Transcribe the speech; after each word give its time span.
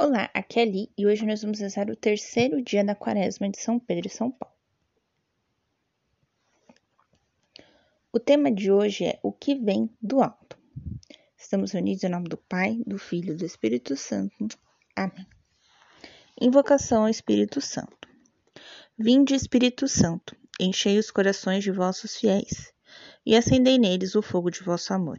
Olá, 0.00 0.30
aqui 0.32 0.60
é 0.60 0.62
Ali 0.62 0.92
e 0.96 1.08
hoje 1.08 1.26
nós 1.26 1.42
vamos 1.42 1.58
rezar 1.58 1.90
o 1.90 1.96
terceiro 1.96 2.62
dia 2.62 2.84
da 2.84 2.94
quaresma 2.94 3.50
de 3.50 3.58
São 3.58 3.80
Pedro 3.80 4.06
e 4.06 4.10
São 4.10 4.30
Paulo. 4.30 4.54
O 8.12 8.20
tema 8.20 8.48
de 8.48 8.70
hoje 8.70 9.06
é 9.06 9.18
o 9.24 9.32
que 9.32 9.56
vem 9.56 9.90
do 10.00 10.22
alto. 10.22 10.56
Estamos 11.36 11.74
unidos 11.74 12.04
em 12.04 12.10
nome 12.10 12.28
do 12.28 12.36
Pai, 12.36 12.80
do 12.86 12.96
Filho 12.96 13.32
e 13.32 13.36
do 13.36 13.44
Espírito 13.44 13.96
Santo. 13.96 14.56
Amém. 14.94 15.26
Invocação 16.40 17.02
ao 17.02 17.08
Espírito 17.08 17.60
Santo. 17.60 18.08
Vinde, 18.96 19.34
Espírito 19.34 19.88
Santo, 19.88 20.36
enchei 20.60 20.96
os 20.96 21.10
corações 21.10 21.64
de 21.64 21.72
vossos 21.72 22.16
fiéis 22.16 22.72
e 23.26 23.34
acendei 23.34 23.76
neles 23.78 24.14
o 24.14 24.22
fogo 24.22 24.48
de 24.48 24.62
vosso 24.62 24.94
amor. 24.94 25.18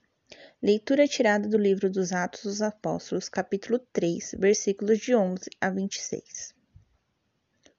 Leitura 0.63 1.07
tirada 1.07 1.49
do 1.49 1.57
livro 1.57 1.89
dos 1.89 2.11
Atos 2.11 2.43
dos 2.43 2.61
Apóstolos, 2.61 3.27
capítulo 3.27 3.79
3, 3.91 4.35
versículos 4.37 4.99
de 4.99 5.15
11 5.15 5.49
a 5.59 5.71
26. 5.71 6.53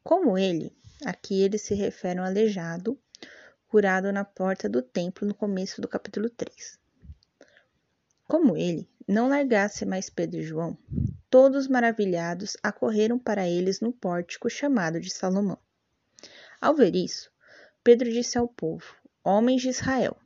Como 0.03 0.37
ele, 0.37 0.75
aqui 1.05 1.43
ele 1.43 1.59
se 1.59 1.77
refere 1.77 2.19
ao 2.19 2.25
aleijado, 2.25 2.99
curado 3.69 4.13
na 4.13 4.25
porta 4.25 4.69
do 4.69 4.83
templo 4.83 5.29
no 5.29 5.33
começo 5.33 5.81
do 5.81 5.87
capítulo 5.87 6.29
3. 6.29 6.77
Como 8.27 8.57
ele 8.57 8.89
não 9.07 9.29
largasse 9.29 9.87
mais 9.87 10.11
Pedro 10.11 10.41
e 10.41 10.43
João, 10.43 10.77
todos 11.31 11.69
maravilhados 11.69 12.57
acorreram 12.65 13.17
para 13.17 13.49
eles 13.49 13.81
no 13.81 13.93
pórtico 13.93 14.51
chamado 14.51 14.99
de 14.99 15.11
Salomão. 15.11 15.59
Ao 16.61 16.75
ver 16.75 16.97
isso, 16.97 17.31
Pedro 17.85 18.11
disse 18.11 18.37
ao 18.37 18.49
povo: 18.49 18.97
Homens 19.23 19.63
de 19.63 19.69
Israel, 19.69 20.17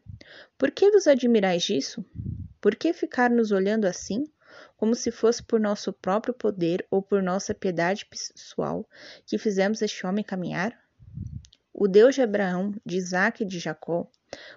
por 0.57 0.71
que 0.71 0.91
vos 0.91 1.07
admirais 1.07 1.63
disso? 1.63 2.03
Por 2.61 2.75
que 2.75 2.93
ficar 2.93 3.31
nos 3.31 3.53
olhando 3.53 3.87
assim, 3.87 4.25
como 4.77 4.95
se 4.95 5.11
fosse 5.11 5.43
por 5.43 5.61
nosso 5.61 5.93
próprio 5.93 6.35
poder 6.35 6.87
ou 6.91 7.03
por 7.03 7.23
nossa 7.23 7.55
piedade 7.55 8.07
pessoal 8.07 8.89
que 9.25 9.39
fizemos 9.39 9.83
este 9.83 10.07
homem 10.07 10.25
caminhar? 10.25 10.79
O 11.73 11.87
Deus 11.87 12.15
de 12.15 12.23
Abraão, 12.23 12.75
de 12.85 12.97
Isaque 12.97 13.45
e 13.45 13.47
de 13.47 13.59
Jacó, 13.59 14.11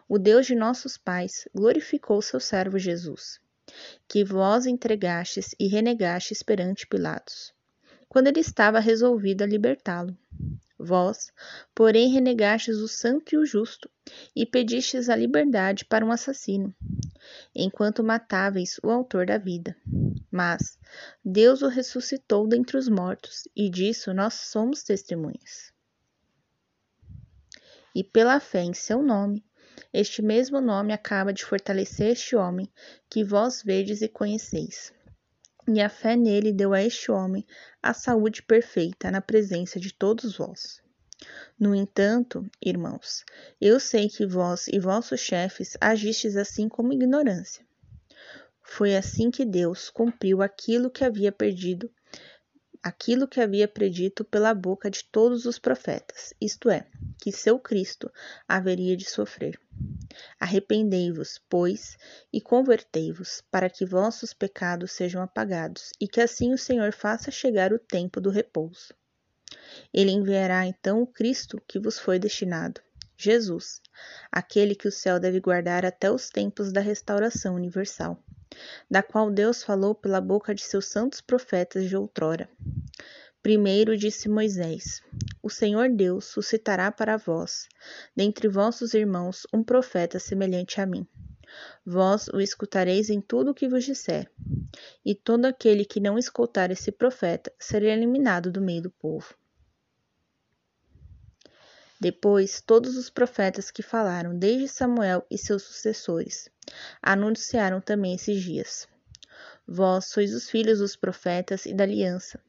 o 0.08 0.18
Deus 0.18 0.46
de 0.46 0.56
nossos 0.56 0.98
pais, 0.98 1.48
glorificou 1.54 2.22
seu 2.22 2.40
servo 2.40 2.80
Jesus, 2.80 3.40
que 4.08 4.24
vós 4.24 4.66
entregastes 4.66 5.54
e 5.60 5.68
renegastes 5.68 6.42
perante 6.42 6.88
Pilatos, 6.88 7.54
quando 8.08 8.28
ele 8.28 8.40
estava 8.40 8.80
resolvido 8.80 9.44
a 9.44 9.48
libertá-lo. 9.48 10.18
Vós, 10.78 11.30
porém, 11.76 12.10
renegastes 12.10 12.78
o 12.78 12.88
santo 12.88 13.36
e 13.36 13.38
o 13.38 13.46
justo, 13.46 13.90
e 14.34 14.46
pedistes 14.46 15.10
a 15.10 15.16
liberdade 15.16 15.84
para 15.84 16.06
um 16.06 16.12
assassino, 16.12 16.74
enquanto 17.54 18.04
matáveis 18.04 18.80
o 18.84 18.90
autor 18.90 19.26
da 19.26 19.38
vida. 19.38 19.76
Mas 20.32 20.78
Deus 21.24 21.62
o 21.62 21.68
ressuscitou 21.68 22.48
dentre 22.48 22.78
os 22.78 22.88
mortos, 22.88 23.48
e 23.56 23.70
disso 23.70 24.14
nós 24.14 24.34
somos 24.34 24.84
testemunhas. 24.84 25.74
E 27.96 28.04
pela 28.04 28.40
fé 28.40 28.62
em 28.62 28.74
seu 28.74 29.02
nome, 29.02 29.44
este 29.92 30.22
mesmo 30.22 30.62
nome 30.62 30.94
acaba 30.94 31.34
de 31.34 31.44
fortalecer 31.44 32.12
este 32.12 32.36
homem 32.36 32.72
que 33.10 33.24
vós 33.24 33.64
vedes 33.64 34.02
e 34.02 34.08
conheceis. 34.08 34.94
E 35.68 35.82
a 35.82 35.90
fé 35.90 36.16
nele 36.16 36.52
deu 36.52 36.74
a 36.74 36.82
este 36.82 37.12
homem 37.12 37.46
a 37.82 37.94
saúde 37.94 38.42
perfeita 38.44 39.12
na 39.12 39.22
presença 39.22 39.80
de 39.80 39.94
todos 39.94 40.38
vós. 40.38 40.82
No 41.60 41.76
entanto, 41.76 42.50
irmãos, 42.64 43.26
eu 43.60 43.80
sei 43.80 44.08
que 44.08 44.26
vós 44.26 44.68
e 44.70 44.80
vossos 44.80 45.20
chefes 45.20 45.76
agistes 45.82 46.38
assim 46.38 46.70
como 46.70 46.94
ignorância. 46.94 47.66
Foi 48.64 48.96
assim 48.96 49.30
que 49.30 49.44
Deus 49.44 49.90
cumpriu 49.90 50.42
aquilo 50.42 50.90
que 50.90 51.04
havia 51.04 51.32
perdido, 51.32 51.92
aquilo 52.82 53.28
que 53.28 53.42
havia 53.42 53.68
predito 53.68 54.24
pela 54.24 54.54
boca 54.54 54.90
de 54.90 55.04
todos 55.04 55.46
os 55.46 55.60
profetas, 55.60 56.34
isto 56.40 56.70
é, 56.70 56.88
que 57.18 57.32
seu 57.32 57.60
Cristo 57.60 58.10
haveria 58.48 58.96
de 58.96 59.04
sofrer. 59.10 59.60
Arrependei-vos, 60.40 61.42
pois, 61.50 61.98
e 62.32 62.40
convertei-vos, 62.40 63.44
para 63.52 63.70
que 63.70 63.86
vossos 63.86 64.34
pecados 64.34 64.94
sejam 64.94 65.22
apagados, 65.22 65.92
e 66.00 66.08
que 66.08 66.22
assim 66.22 66.54
o 66.54 66.58
Senhor 66.58 66.94
faça 66.94 67.32
chegar 67.32 67.74
o 67.74 67.80
tempo 67.80 68.22
do 68.22 68.30
repouso. 68.30 68.94
Ele 69.94 70.12
enviará 70.12 70.66
então 70.66 71.02
o 71.02 71.08
Cristo 71.08 71.62
que 71.68 71.80
vos 71.80 72.00
foi 72.00 72.20
destinado, 72.20 72.82
Jesus, 73.18 73.82
aquele 74.32 74.76
que 74.76 74.88
o 74.88 74.92
céu 74.92 75.20
deve 75.20 75.40
guardar 75.40 75.86
até 75.86 76.10
os 76.10 76.30
tempos 76.30 76.72
da 76.72 76.80
restauração 76.80 77.56
universal, 77.56 78.18
da 78.90 79.04
qual 79.04 79.30
Deus 79.30 79.62
falou 79.62 79.94
pela 79.94 80.22
boca 80.22 80.56
de 80.56 80.62
seus 80.62 80.86
santos 80.86 81.20
profetas 81.20 81.90
de 81.90 81.98
outrora. 81.98 82.50
Primeiro 83.42 83.98
disse 83.98 84.30
Moisés: 84.30 85.02
O 85.42 85.50
Senhor 85.50 85.90
Deus 85.90 86.26
suscitará 86.26 86.92
para 86.92 87.18
vós, 87.18 87.68
dentre 88.16 88.48
vossos 88.48 88.94
irmãos, 88.94 89.48
um 89.54 89.64
profeta 89.64 90.20
semelhante 90.20 90.80
a 90.80 90.86
mim. 90.86 91.08
Vós 91.86 92.28
o 92.28 92.40
escutareis 92.40 93.10
em 93.10 93.20
tudo 93.20 93.52
o 93.52 93.54
que 93.54 93.68
vos 93.68 93.84
disser. 93.84 94.30
E 95.04 95.16
todo 95.16 95.46
aquele 95.46 95.84
que 95.84 96.00
não 96.00 96.18
escutar 96.18 96.70
esse 96.70 96.92
profeta 96.92 97.52
será 97.60 97.88
eliminado 97.88 98.52
do 98.52 98.62
meio 98.62 98.84
do 98.84 98.92
povo. 98.92 99.34
Depois, 102.00 102.62
todos 102.62 102.96
os 102.96 103.10
profetas 103.10 103.70
que 103.70 103.84
falaram 103.84 104.38
desde 104.38 104.68
Samuel 104.68 105.26
e 105.30 105.38
seus 105.38 105.64
sucessores 105.64 106.50
anunciaram 107.02 107.82
também 107.82 108.16
esses 108.16 108.42
dias. 108.42 108.88
Vós 109.68 110.06
sois 110.06 110.34
os 110.34 110.50
filhos 110.50 110.80
dos 110.80 110.96
profetas 110.96 111.66
e 111.66 111.74
da 111.74 111.84
aliança 111.84 112.40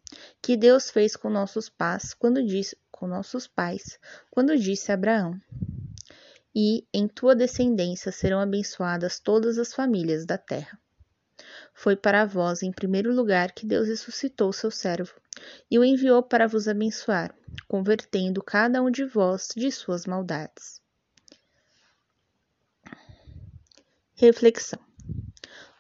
que 0.43 0.57
Deus 0.57 0.91
fez 0.91 1.17
com 1.17 1.31
nossos 1.31 1.69
pais 1.69 2.15
quando 2.15 2.45
disse 2.45 2.77
com 2.91 3.07
nossos 3.07 3.47
pais, 3.47 3.99
quando 4.31 4.59
disse 4.59 4.91
a 4.91 4.95
Abraão: 4.95 5.41
E 6.55 6.87
em 6.93 7.09
tua 7.09 7.35
descendência 7.35 8.13
serão 8.13 8.41
abençoadas 8.41 9.19
todas 9.19 9.59
as 9.59 9.73
famílias 9.73 10.27
da 10.27 10.37
terra. 10.37 10.79
Foi 11.83 11.97
para 11.97 12.27
vós, 12.27 12.63
em 12.63 12.71
primeiro 12.71 13.11
lugar, 13.11 13.53
que 13.53 13.65
Deus 13.65 13.89
ressuscitou 13.89 14.53
seu 14.53 14.71
servo 14.71 15.15
e 15.71 15.79
o 15.79 15.83
enviou 15.83 16.23
para 16.23 16.47
vos 16.47 16.69
abençoar, 16.69 17.35
convertendo 17.67 18.43
cada 18.43 18.83
um 18.83 18.91
de 18.91 19.03
vós 19.07 19.49
de 19.57 19.73
suas 19.73 20.05
maldades. 20.05 20.83
Reflexão. 24.13 24.79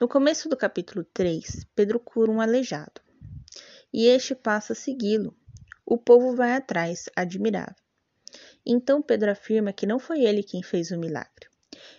No 0.01 0.09
começo 0.09 0.49
do 0.49 0.57
capítulo 0.57 1.05
3, 1.05 1.67
Pedro 1.75 2.01
cura 2.01 2.31
um 2.31 2.41
aleijado, 2.41 3.03
e 3.93 4.07
este 4.07 4.35
passa 4.35 4.73
a 4.73 4.77
segui-lo. 4.77 5.37
O 5.85 5.99
povo 5.99 6.35
vai 6.35 6.55
atrás, 6.55 7.11
admirável. 7.15 7.77
Então 8.65 9.03
Pedro 9.03 9.33
afirma 9.33 9.71
que 9.71 9.85
não 9.85 9.99
foi 9.99 10.23
ele 10.23 10.43
quem 10.43 10.63
fez 10.63 10.91
o 10.93 10.99
milagre. 10.99 11.47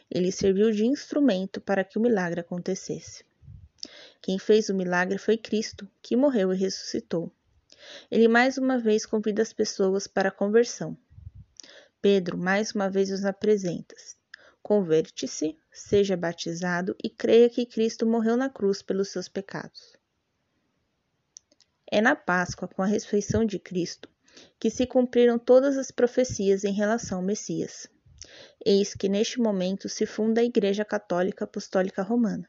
Ele 0.10 0.32
serviu 0.32 0.72
de 0.72 0.88
instrumento 0.88 1.62
para 1.62 1.84
que 1.84 2.00
o 2.00 2.02
milagre 2.02 2.42
acontecesse. 2.42 3.30
Quem 4.22 4.38
fez 4.38 4.70
o 4.70 4.76
milagre 4.76 5.18
foi 5.18 5.38
Cristo, 5.38 5.90
que 6.02 6.16
morreu 6.16 6.54
e 6.54 6.58
ressuscitou. 6.58 7.32
Ele 8.10 8.28
mais 8.28 8.58
uma 8.58 8.78
vez 8.78 9.06
convida 9.06 9.42
as 9.42 9.52
pessoas 9.52 10.06
para 10.06 10.30
a 10.30 10.32
conversão. 10.32 10.96
Pedro 12.02 12.38
mais 12.38 12.72
uma 12.72 12.90
vez 12.90 13.12
os 13.12 13.26
apresenta. 13.26 13.96
Converte-se, 14.62 15.58
seja 15.72 16.16
batizado 16.16 16.96
e 17.04 17.10
creia 17.10 17.50
que 17.50 17.66
Cristo 17.66 18.06
morreu 18.06 18.38
na 18.38 18.50
cruz 18.50 18.82
pelos 18.82 19.10
seus 19.10 19.28
pecados. 19.28 19.98
É 21.92 22.00
na 22.00 22.16
Páscoa, 22.16 22.68
com 22.68 22.82
a 22.82 22.86
ressurreição 22.86 23.44
de 23.44 23.58
Cristo, 23.58 24.08
que 24.60 24.70
se 24.70 24.86
cumpriram 24.86 25.38
todas 25.40 25.78
as 25.78 25.92
profecias 25.92 26.64
em 26.64 26.72
relação 26.72 27.18
ao 27.18 27.24
Messias. 27.24 27.88
Eis 28.64 28.94
que 28.94 29.10
neste 29.10 29.40
momento 29.40 29.90
se 29.90 30.06
funda 30.06 30.42
a 30.42 30.44
Igreja 30.44 30.86
Católica 30.86 31.44
Apostólica 31.44 32.04
Romana. 32.04 32.48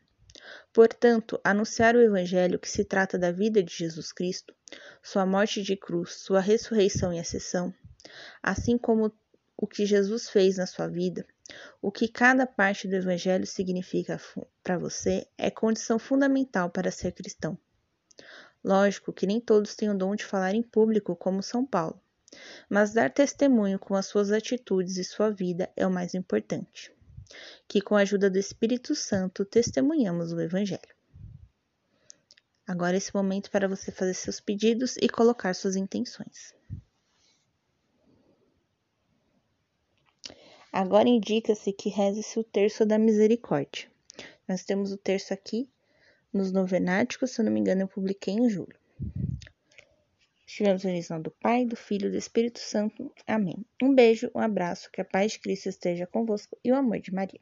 Portanto, 0.72 1.40
anunciar 1.44 1.94
o 1.94 2.00
Evangelho 2.00 2.58
que 2.58 2.68
se 2.68 2.84
trata 2.84 3.18
da 3.18 3.30
vida 3.30 3.62
de 3.62 3.74
Jesus 3.74 4.12
Cristo, 4.12 4.54
sua 5.02 5.26
morte 5.26 5.62
de 5.62 5.76
cruz, 5.76 6.14
sua 6.14 6.40
ressurreição 6.40 7.12
e 7.12 7.18
ascensão, 7.18 7.74
assim 8.42 8.78
como 8.78 9.12
o 9.56 9.66
que 9.66 9.86
Jesus 9.86 10.28
fez 10.28 10.56
na 10.56 10.66
sua 10.66 10.88
vida, 10.88 11.26
o 11.80 11.92
que 11.92 12.08
cada 12.08 12.46
parte 12.46 12.88
do 12.88 12.96
Evangelho 12.96 13.46
significa 13.46 14.20
para 14.62 14.78
você, 14.78 15.26
é 15.36 15.50
condição 15.50 15.98
fundamental 15.98 16.70
para 16.70 16.90
ser 16.90 17.12
cristão. 17.12 17.58
Lógico 18.64 19.12
que 19.12 19.26
nem 19.26 19.40
todos 19.40 19.74
têm 19.74 19.90
o 19.90 19.96
dom 19.96 20.14
de 20.14 20.24
falar 20.24 20.54
em 20.54 20.62
público, 20.62 21.16
como 21.16 21.42
São 21.42 21.66
Paulo, 21.66 22.00
mas 22.68 22.92
dar 22.92 23.10
testemunho 23.10 23.78
com 23.78 23.94
as 23.94 24.06
suas 24.06 24.30
atitudes 24.30 24.96
e 24.96 25.04
sua 25.04 25.30
vida 25.30 25.70
é 25.76 25.86
o 25.86 25.90
mais 25.90 26.14
importante. 26.14 26.92
Que 27.68 27.80
com 27.80 27.96
a 27.96 28.00
ajuda 28.00 28.30
do 28.30 28.38
Espírito 28.38 28.94
Santo 28.94 29.44
testemunhamos 29.44 30.32
o 30.32 30.40
Evangelho. 30.40 30.94
Agora, 32.66 32.96
esse 32.96 33.14
momento 33.14 33.50
para 33.50 33.68
você 33.68 33.90
fazer 33.90 34.14
seus 34.14 34.40
pedidos 34.40 34.96
e 34.96 35.08
colocar 35.08 35.54
suas 35.54 35.76
intenções. 35.76 36.54
Agora 40.72 41.08
indica-se 41.08 41.72
que 41.72 41.90
reze-se 41.90 42.38
o 42.38 42.44
terço 42.44 42.86
da 42.86 42.98
misericórdia. 42.98 43.90
Nós 44.48 44.64
temos 44.64 44.90
o 44.90 44.96
terço 44.96 45.34
aqui 45.34 45.68
nos 46.32 46.50
novenáticos, 46.50 47.32
se 47.32 47.40
eu 47.40 47.44
não 47.44 47.52
me 47.52 47.60
engano, 47.60 47.82
eu 47.82 47.88
publiquei 47.88 48.32
em 48.32 48.48
julho. 48.48 48.81
Estivemos 50.52 50.84
unidos 50.84 51.08
do 51.22 51.30
Pai, 51.30 51.64
do 51.64 51.74
Filho 51.74 52.08
e 52.08 52.10
do 52.10 52.18
Espírito 52.18 52.58
Santo. 52.58 53.10
Amém. 53.26 53.64
Um 53.82 53.94
beijo, 53.94 54.30
um 54.34 54.38
abraço, 54.38 54.90
que 54.92 55.00
a 55.00 55.04
paz 55.04 55.32
de 55.32 55.38
Cristo 55.38 55.70
esteja 55.70 56.06
convosco 56.06 56.58
e 56.62 56.70
o 56.70 56.76
amor 56.76 57.00
de 57.00 57.10
Maria. 57.10 57.40